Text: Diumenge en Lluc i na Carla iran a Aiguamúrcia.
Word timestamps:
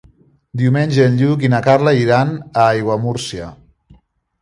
Diumenge 0.61 1.05
en 1.09 1.19
Lluc 1.19 1.45
i 1.49 1.53
na 1.55 1.61
Carla 1.69 1.95
iran 2.01 2.35
a 2.49 2.67
Aiguamúrcia. 2.73 3.55